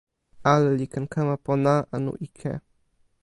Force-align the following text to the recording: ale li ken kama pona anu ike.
ale 0.51 0.69
li 0.77 0.85
ken 0.93 1.05
kama 1.13 1.35
pona 1.45 1.73
anu 1.95 2.11
ike. 2.27 2.51